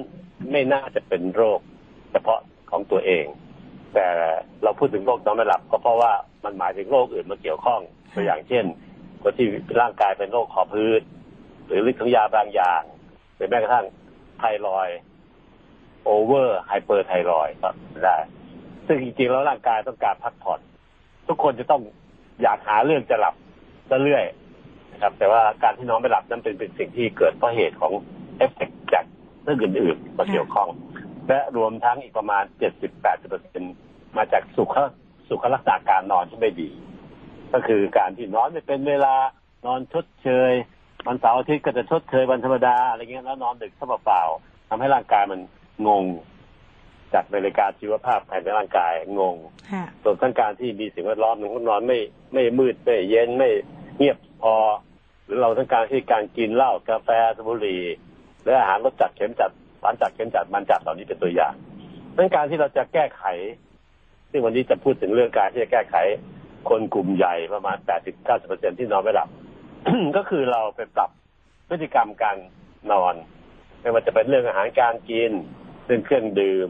[0.51, 1.59] ไม่น่าจะเป็นโรค
[2.11, 2.39] เฉพาะ
[2.71, 3.25] ของตัวเอง
[3.93, 4.07] แต่
[4.63, 6.11] เราพูดถึงโรคนอนไม่หลับก็เพราะว่า
[6.43, 7.79] มันหมายถึงโรคอื่นมาเกี่ยวข้อง
[8.13, 8.65] ตัวอย่างเช่น
[9.21, 9.47] คนที่
[9.81, 11.01] ร่างกายเป็นโรคคอพอก
[11.65, 12.81] หรือฤทธิ์ของยาบางอย่าง
[13.35, 13.85] หรือแม้กระทั่ง
[14.39, 14.89] ไทรอย
[16.03, 17.69] ด์ over hyperthyroid ก็
[18.05, 18.17] ได้
[18.87, 20.59] ซึ่งจริงๆแล้วร่างกายต้องการพักผ่อน
[21.27, 21.81] ทุกคนจะต้อง
[22.41, 23.35] อยากหาเรื่องจะหลับ
[24.03, 24.23] เรื่อย
[24.91, 27.91] นะครับ แต่ว่าการที่นอนไม่หลับนั้นเป็นเป็นสิ่งที่เกิดเพราะเหตุของ
[28.37, 29.05] เอฟเฟกต์จาก
[29.43, 30.69] เรื่องอื่นๆมาเกี่ยวข้อง
[31.27, 32.43] และรวมทั้งอีกประมาณ
[32.87, 33.63] 70-80เปอร์เซ็นต์
[34.17, 34.75] มาจากสุข
[35.29, 36.69] สุขลักษณะการนอนที่ไม่ดี
[37.53, 39.15] ก็คือการที่นอนไม่เป็นเวลา
[39.65, 40.51] นอนชดเชย
[41.07, 45.39] วันเสาร์อาทิตย์ก็จะชดเชยวันธรรมดาอะไรเงี้ยแล้วนอนดึกซะเปล่าๆทำให้ร่างกายมัน
[45.87, 46.05] งง
[47.13, 49.35] จากนาฬิกาชีวภาพภายในร่างกายงง
[49.71, 51.99] ค่ะรวมทั้งการที่มีสิ่งแวดล้อมในห้องนอนไม่
[52.33, 53.49] ไม่มืดไม่เย็นไม่
[53.97, 54.55] เงียบพอ
[55.25, 57.81] หรือเราต้องการที่การกินเหล้ากาแฟสบุหรี่
[58.45, 61.53] และอาหารรสจัดเค็มจัดหวานจัดเค็มจัดมันจัดเหล่านี้เป็นตัวอย่าง
[62.15, 63.23] ดังนั้นการที่เราจะแก้ไข
[64.31, 65.95] ซึ่งวันนี้จะพูดถึงเรื่องการที่จะแก้ไข
[66.69, 67.77] คนกลุ่มใหญ่ประมาณ
[68.27, 69.29] 80-90%ที่นอนไม่หลับ
[70.17, 71.09] ก็คือเราไปปรับ
[71.69, 72.37] พฤติกรรมการ
[72.91, 73.15] นอน
[73.81, 75.31] ไม่ว่าจะเป็นเรื่องอาหารการกิน
[75.85, 76.69] เรื่องเครื่องดื่ม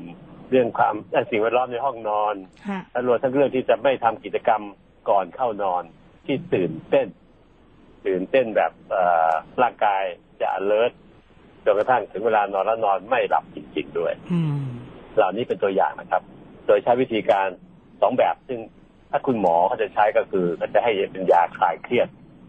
[0.50, 2.36] เรื่องความเรื่องสิ่งแวดล้อมในห้องนอน
[2.68, 4.62] ค่ะและรวมทั้งเรื่องที่จะไม่ทำกิจกรรม
[5.10, 5.84] ก่อนเข้านอน
[6.26, 7.08] ที่ตื่นเต้น
[8.06, 10.04] ตื่นเต้นแบบเอ่อร่างกาย
[10.42, 10.94] จะ alert
[11.66, 14.64] จนกระทั่งถึงเวลานอนแล้วนอนไม่หลับจริงๆด้วยอืม
[15.16, 16.22] เหล่านี้เป็นตัวอย่างนะครับ
[16.68, 17.48] โดยใช้วิธีการ
[18.02, 18.60] สองแบบ ซึ่ง
[19.12, 22.08] ถ้าคุณหมอเขาจะใช้ก็คือเขาจะให้เป็นยาคลายเครียด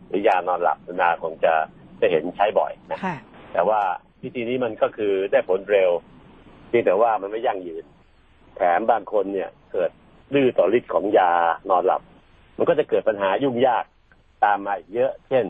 [0.08, 1.52] หรือยานอนหลับนาคงจะ
[2.00, 3.16] จะเห็นใช้บ่อยนะค่ะ
[3.52, 3.80] แต่ว่า
[4.22, 5.90] วิธีนี้มันก็คือได้ผลเร็ว
[6.68, 7.84] เพียงแต่ว่ามันไม่ยั่งยืน
[8.56, 9.90] แถมบางคนเนี่ยเกิด
[10.34, 11.30] ดื้อต่อฤทธิ์ของยา
[11.70, 12.02] นอนหลับ
[12.58, 13.84] มันก็จะเกิดปัญหายุ่งยาก
[14.44, 15.44] ตามมาอีกเยอะ เช่น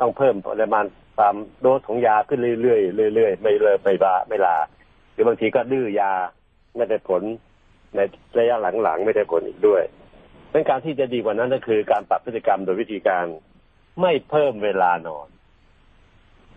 [0.00, 0.84] ต้องเพิ่มปริมาณ
[1.16, 4.56] ความโดสของยาขึ้นเรื่อยๆเรื่อยๆไม่เลิกไม่บาไม่ลา
[5.12, 6.12] หรือบางทีก็ดื้อยา
[6.76, 7.22] ไม่ได้ผล
[7.94, 8.00] ใน
[8.38, 9.82] ระยะหลังๆไม่ได้ผลอีกด้วย
[10.52, 13.24] ดังการที่จะดีกว่านั้นก็คือการปรับพฤติกรรมโดยวิธีการ
[14.00, 15.28] ไม่เพิ่มเวลานอน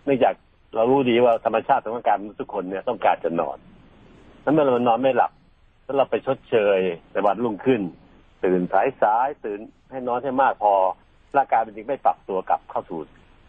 [0.05, 0.35] เนื่องจาก
[0.75, 3.57] เรารู้ดีว่าธรรมชาติของร่างกายมนุษย์ทุกคนเนี่ยต้องการจะนอน
[4.49, 5.31] นั้นเมื่อเรานอนไม่หลับ
[5.83, 6.79] แล้วเราไปชดเชย
[7.11, 7.81] ในวันรุ่งขึ้น
[8.43, 9.59] ตื่นสายสายตื่น
[9.91, 10.73] ให้นอนให้มากพอ
[11.35, 12.99] ร่างกายมันจึงไม่ปรับตัวกลับเข้าสู่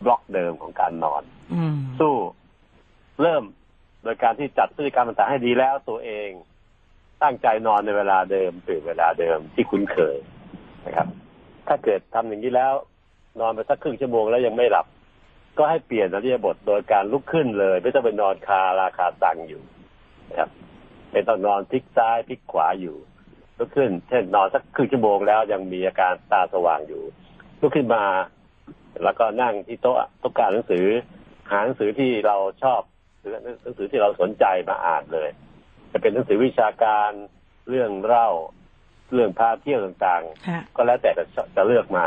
[0.04, 2.14] บล็อกเดิมของการนอนอืมสู้
[3.22, 3.44] เริ่ม
[4.02, 6.28] โดยการที่จัดพฤติกรรมต่างๆให้ดีแล้วตัวเอง
[7.22, 10.16] ตั้งใจนอนในเวลาเดิมตื่นเวลาเดิมที่คุ้นเคย
[10.86, 11.08] นะครับ
[11.68, 12.72] ถ้าเกิดทำอย่างนี้แล้ว
[13.40, 14.86] นอนไปสักครึ่งชั่วโมงแล้วยังไม่หลับ
[15.58, 19.62] ก็ให้เปลี่ยนอริยาบทโดยการลุกขึ้นเลย ไม่ต้องไปนอนคาราคาสั่งอยู่
[20.28, 20.50] นะครับ
[21.12, 22.96] ไม่ต้องนอนพลิกซ้ายพลิกขวาอยู่
[23.58, 27.02] ลุกขึ้น เช่นนอนสักครึ่งชั่วโมงแล้วยังมีอาการตาสว่างอยู่
[27.60, 28.04] ลุกขึ้นมา
[29.04, 30.86] แล้วก็นั่งที่โต๊ะโต๊ะการหนังสือ
[31.50, 32.80] หาหนังสือที่เราชอบ
[33.18, 35.28] หรือหนังสือที่เราสนใจมาอ่านเลย
[35.92, 37.10] จะเป็นหนังสือวิชาการ
[37.68, 38.28] เรื่องเล่า
[39.12, 41.24] เรื่องพาเที่ยวต่างฮะๆก็แล้วแต่จะ
[41.56, 42.06] จะเลือกมา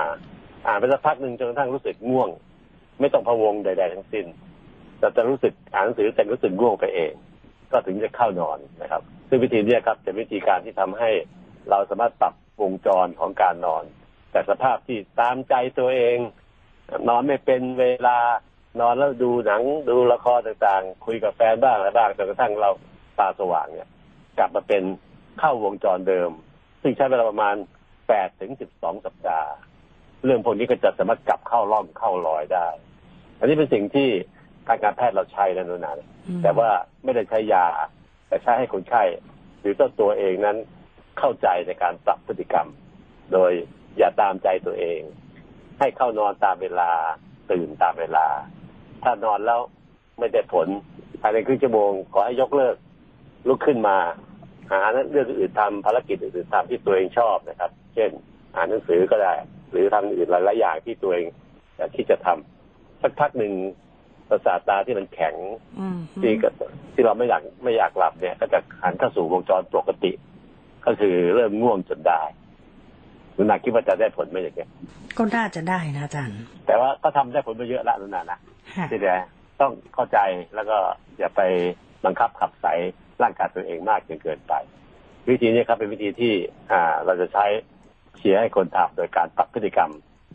[0.67, 2.29] อ่านไปสักพักหนึ่งจนกระทั่งรู้สึกง่วง
[2.99, 4.25] ไม่ต้องพะวงใด ๆ ทั้งสิ้น
[4.99, 7.13] แต่จะรู้สึกอ่านหนังสือแต่รู้สึกง่วงไปเอง
[7.73, 11.09] ก็ถึงจะเข้านอนนะครับ ซึ่งวิธีนี้ครับเป็นวิธีการที่ทำให้
[11.69, 13.83] เราสามารถปรับวงจรของการนอน
[14.31, 16.17] แต่สภาพที่ตามใจตัวเอง
[17.09, 18.17] นอนไม่เป็นเวลา
[18.81, 22.69] นอนแล้วดูหนังดูละครต่างๆ คุยกับแฟนบ้างอะไรบ้างจนกระทั่งเรา
[23.19, 23.89] ตาสว่างเนี่ย
[24.37, 24.83] กลับมาเป็น
[25.39, 26.31] เข้าวงจรเดิม
[26.81, 27.55] ซึ่งใช้เวลาประมาณ
[28.07, 29.51] แปดถึงสิบสองสัปดาห์
[30.25, 32.67] เรื่องพวกนี้ก็จะสามารถกลับเข้าร่องเข้ารอยได้
[33.39, 34.09] อันนี้เป็นสิ่งที่
[34.67, 35.91] ทางการแพทย์เราใช้นะนุนา
[36.27, 36.69] อืมแต่ว่า
[37.03, 37.65] ไม่ได้ใช้ยา
[38.27, 39.03] แต่ใช้ให้คนไข้
[39.59, 40.57] หรือเจ้าตัวเองนั้น
[41.19, 42.67] เข้าใจในการปรับพฤติกรรม
[43.33, 43.51] โดย
[43.97, 44.99] อย่าตามใจตัวเอง
[45.79, 46.91] ให้เข้านอนตามเวลา
[47.51, 48.27] ตื่นตามเวลา
[49.03, 49.61] ถ้านอนแล้ว
[50.19, 50.67] ไม่ได้ผล
[51.21, 52.75] ภายในครึ่งชั่วโมงขอให้ยกเลิก
[53.47, 53.97] ลุกขึ้นมา
[54.71, 58.09] หาเรื่องอื่นทำภารกิจอื่นทำที่ตัวเองชอบนะครับ เช่น
[58.55, 59.33] อ่านหนังสือก็ได้
[59.71, 61.25] หรือทำอื่นหลายๆอย่างที่ตัวเอง
[61.77, 63.53] อยากที่จะทำสักพักหนึ่ง
[64.29, 65.35] ประสาทตาที่มันแข็ง
[65.79, 66.49] อืมที่ก็
[66.93, 70.11] ที่เราไม่อยากไม่อยากหลับเนี่ย ก็จะหันเข้าสู่วงจรปกติ
[70.85, 72.21] ก็คือเริ่มง่วงจนได้
[73.37, 74.69] ลุนาคิดว่าจะได้ผลไหมอย่างเงี้ย
[75.17, 78.39] ก็น่าจะได้นะอาจารย์ แต่ว่าก็ทำได้ผลไปเยอะละลุนานะ
[78.77, 79.17] ฮะที่เดีย
[79.61, 80.19] ต้องเข้าใจ
[80.55, 80.77] แล้วก็
[81.19, 81.41] อย่าไป
[82.05, 82.65] บังคับขับใส
[83.21, 84.53] ร่างกายตัวเองมากจนเกินไป
[85.29, 86.33] วิธีนี้ครับเป็นวิธีที่
[86.71, 87.45] อ่าเราจะใช้
[88.17, 89.91] เชียร์ให้คนทำโดยการปรับพฤติกรรม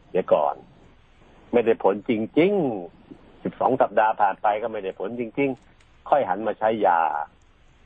[0.09, 0.55] เสียก่อน
[1.53, 2.53] ไม่ได้ผลจริง
[3.39, 7.01] ๆ12สัปดาห์ผ่านไปก็ไม่ได้ผลจริง ๆ ค่อยหันมาใช้ยา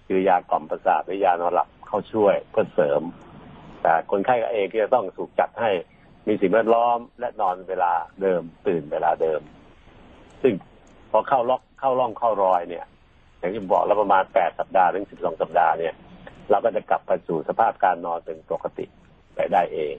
[0.06, 3.02] คือยากล่อมประสาทหรือยานอนหลับเข้าช่วยเพื่อเสริม
[3.82, 5.70] แต่คนไข้เองก็จะต้องถูกจัดให้
[6.26, 9.40] มีสิ่งแวดล้อมและนอนเวลาเดิมตื่นเวลาเดิม
[10.42, 10.52] ซึ่ง
[11.10, 12.84] พอเข้าล็อกเข้าร่องเข้ารอยเนี่ย
[13.38, 15.94] อย่างที่บอกแล้วประมาณ8สัปดาห์ถึง12สัปดาห์เนี่ย
[16.50, 18.84] เราก็จะกลับไปสู่สภาพการนอนเป็นปกติ
[19.34, 19.94] ไปได้เอง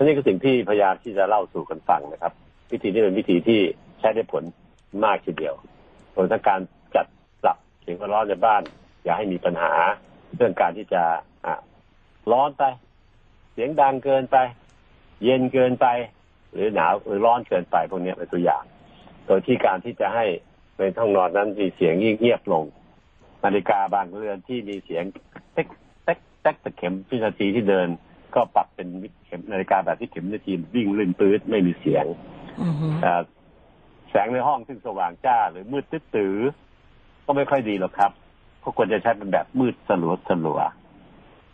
[0.00, 2.32] นี่คือสิ่งที่พยายามที่จะเล่าสู่กันฟังนะครับ
[2.72, 3.60] วิธีนี้เป็นวิธีที่
[4.00, 4.44] ใช้ได้ผล
[5.04, 5.54] มากทีเดียว
[6.12, 6.60] โดยทั้งการ
[6.94, 7.06] จัด
[7.42, 8.62] ปรับเสียงแวดล้อมในบ้าน
[9.04, 9.72] อย่าให้มีปัญหา
[10.36, 11.02] เรื่องการที่จะ
[11.46, 11.54] อะ
[12.32, 12.64] ร้อนไป
[13.52, 14.36] เสียงดังเกินไป
[15.24, 15.86] เย็นเกินไป
[16.52, 18.64] หรือหนาวหรือร้อนเกินไปพวกนี้เป็นตัวอย่าง
[19.26, 20.24] โดยที่การที่จะให้
[20.76, 22.64] ในห้องนอนนั้นมีเสียงเงียบๆลง
[23.44, 25.04] นาฬิกาบางเรือนที่มีเสียง
[25.52, 25.68] เต๊ก
[26.04, 27.88] เต๊กเต๊กแต่เข็มวินาทีที่เดิน
[28.34, 28.88] ก็ปรับเป็น
[29.26, 32.06] เข็มนาฬิกาแบบที่เข็มวินาทีวิ่งลื่นปื๊ดไม่มีเสียง
[32.62, 33.22] อือฮึอ่า
[34.10, 36.36] แสงในห้องซึ่งสว่างจ้า หรือมืดตื้อตื้อ
[37.24, 38.12] ก็ไม่ค่อยดีหรอกครับ
[38.62, 40.60] ก็ควรจะใช้เป็นแบบมืดสลัวสลัว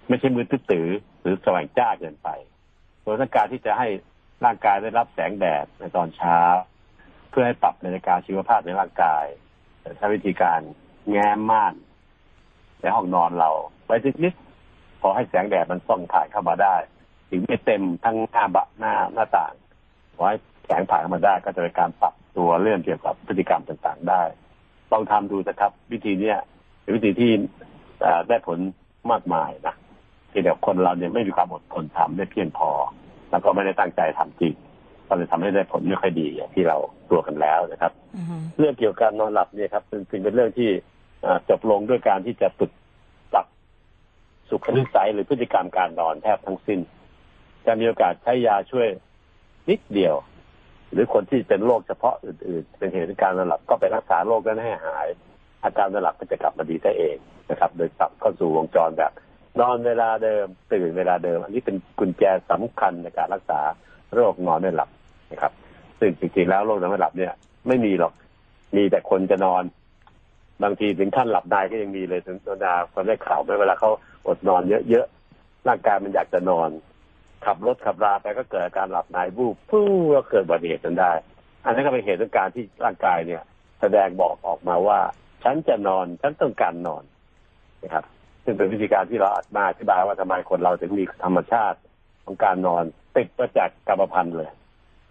[0.09, 0.89] ไม่ใช่มืดตื้อตื้อ
[1.21, 2.29] หรือสว่างจ้าเกินไป
[3.03, 3.89] โดยต้องการที่จะให้
[4.45, 6.39] ร่างกายได้รับแสงแดดในตอนเช้า
[7.31, 9.25] เพื่อให้ปรับนาฬิกาชีวภาพในร่างกาย
[9.97, 10.61] ใช้วิธีการ
[11.11, 11.75] แง้มม่าน
[12.81, 13.51] ในห้องนอนเรา
[13.85, 14.35] ไว้สักนิด
[15.01, 16.77] พอให้แสงแดดมันส่องผ่านเข้ามาได้
[17.31, 19.53] ถึงไม่เต็มทั้งหน้าบะหน้าหน้าต่าง
[20.17, 20.37] ขอให้
[20.67, 24.23] แสงผ่านเข้ามาได้ก็จะเป็นการปรับ ตัวเรื่องเกี่ยวกับพฤติกรรมต่างๆได้
[24.93, 26.37] ลองทำดูนะครับ วิธีเนี้ย
[26.83, 27.31] เป็นวิธีที่
[28.01, 28.59] เอ่อได้ผล
[29.11, 29.75] มากมายนะ
[30.31, 32.71] ที่เดี๋ยวคนเราเนี่ยไม่มีความอดทนทำได้เพียงพอ
[33.31, 34.55] แล้วก็ไม่ได้ตั้งใจทำจริง
[35.09, 36.77] ก็เลยทำให้ได้ผลไม่ค่อยดีอย่างที่เรา
[37.11, 40.71] ตัวกันแล้วนะครับอือฮึเรื่องเกี่ยวกับการนอนหลับเนี่ยครับเป็นเป็นเป็นเรื่องที่
[41.25, 42.71] อ่าจบลงด้วยการที่จะฝึก
[43.33, 43.47] ปรับ
[44.49, 46.81] สุขนิสัยหรือพฤติกรรมการนอนแทบทั้งสิ้น
[47.67, 48.89] จะมีโอกาสใช้ยาช่วย
[49.71, 50.15] นิดเดียว
[50.95, 55.07] หรือคนที่เป็นโรคเฉพาะอื่น ๆ เป็นเหตุการนอนหลับก็ไปรักษาโรคนั้นให้หาย
[55.65, 57.17] อาการนอนหลับก็จะกลับมาดีได้เอง
[57.51, 59.13] นะครับ โดยปรับเข้าสู่วงจรแบบ
[59.61, 63.61] นอนเวลาเดิมตื่นเวลาเดิม อันนี้เป็นกุญแจสำคัญในการรักษา
[64.15, 64.91] โรคนอนไม่หลับ
[65.33, 65.53] นะครับ
[65.99, 67.33] ซึ่งจริงๆแล้วโรคนอนไม่หลับเนี่ย
[67.69, 68.13] ไม่มีหรอก
[68.77, 69.63] มีแต่คนจะนอน
[70.63, 73.91] บางทีถึงขั้นหลับได้ก็ยังมีเลยถึงตัวดาคนได้ข่าวไหมเวลาเขา
[74.27, 76.69] อดนอนเยอะๆร่างกายมันอยากจะนอน
[77.47, 81.13] ขับรถขับราไปก็เกิดอาการหลับในวูบปุ๊บก็เกิดอุบัติเหตุจนได้
[81.65, 83.43] อันนั้นก็เป็นเหตุของการที่ร่างกายเนี่ย
[83.81, 85.01] แสดงบอกออกมาว่า
[85.45, 87.03] ฉันจะนอนฉันต้องการนอน
[87.83, 88.05] นะครับ
[88.45, 91.79] ซึ่งเป็นวิธีการที่เรามาอธิบายว่าทำไมคนเราถึงมีธรรมชาติ
[92.25, 92.85] ของการนอน
[93.17, 94.51] ติดมาจากกรรมพันธุ์เลย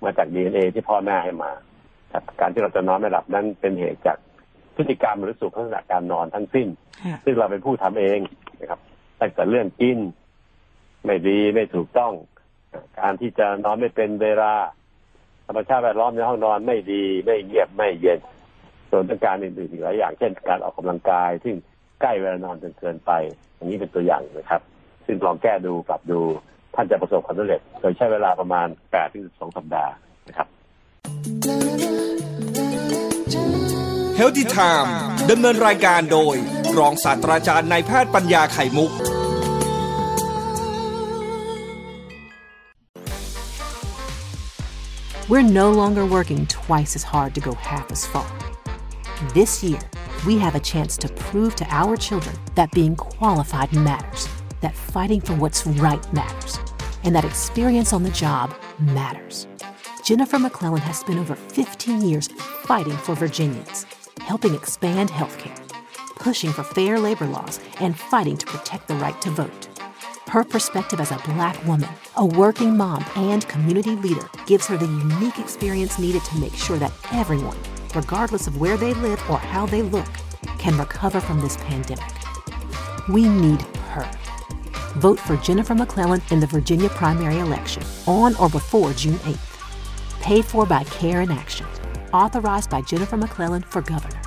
[0.04, 1.52] มาจากดีเอ็นเอที่พ่อแม่ให้มา
[2.14, 4.18] ครับการที่เราจะนอนไม่หลับนั้นเป็นเหตุจาก
[4.76, 6.68] พฤติกรรมหรือสุขลักษณะการนอนทั้งสิ้น
[7.04, 8.20] ค่ะซึ่งเราเป็นผู้ทำเอง
[8.60, 8.80] นะครับ
[9.20, 9.98] ตั้งแต่เรื่องกิน
[11.06, 12.14] ไม่ดีไม่ถูกต้อง
[13.00, 14.54] การที่จะนอนไม่เป็นเวลา
[15.48, 18.20] ธรรมชาติแวดล้อมในห้องนอนไม่ดีไม่เงียบไม่เย็น
[18.90, 21.56] ส่วนต้องการอื่นๆอีกหลายอย่าง เช่นการออกกำลังกาย ซึ่ง
[22.02, 23.12] ใกล้เวลานอนจนเกินไป
[23.56, 24.62] อย่างนี้เป็นตัวอย่างนะครับ
[25.06, 26.22] ซึ่งลองแก้ดูปรับดู
[26.76, 29.92] ท่านจะประสบความสำเร็จโดยใช้เวลาประมาณ8ถึง12สัปดาห์
[30.28, 30.48] นะครับ
[34.20, 34.90] Healthy Time
[35.32, 36.36] ดำเนินรายการโดย
[36.78, 38.92] รองศาสตราจารย์นายแพทย์ปัญญาไข่มุก
[45.34, 48.32] We're no longer working twice as hard to go half as far.
[49.34, 49.80] This year,
[50.28, 54.30] we have a chance to prove to our children that being qualified matters,
[54.62, 56.60] that fighting for what's right matters,
[57.04, 59.48] and that experience on the job matters.
[60.04, 62.28] Jennifer McClellan has spent over 15 years
[62.68, 63.88] fighting for Virginians,
[64.20, 65.58] helping expand healthcare,
[66.18, 69.73] pushing for fair labor laws, and fighting to protect the right to vote.
[70.34, 74.88] Her perspective as a black woman, a working mom, and community leader gives her the
[74.88, 77.56] unique experience needed to make sure that everyone,
[77.94, 80.08] regardless of where they live or how they look,
[80.58, 82.12] can recover from this pandemic.
[83.08, 84.10] We need her.
[84.96, 90.20] Vote for Jennifer McClellan in the Virginia primary election on or before June 8th.
[90.20, 91.68] Paid for by Care in Action.
[92.12, 94.23] Authorized by Jennifer McClellan for governor.